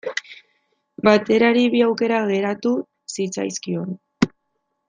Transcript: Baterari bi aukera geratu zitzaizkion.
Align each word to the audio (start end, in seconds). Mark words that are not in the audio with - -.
Baterari 1.07 1.67
bi 1.75 1.83
aukera 1.89 2.23
geratu 2.33 2.75
zitzaizkion. 3.17 3.97